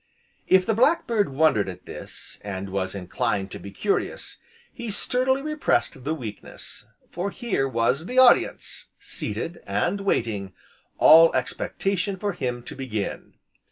[0.47, 4.39] If the Black bird wondered at this, and was inclined to be curious,
[4.73, 10.53] he sturdily repressed the weakness, for here was the audience seated, and waiting
[10.97, 13.35] all expectation for him to begin.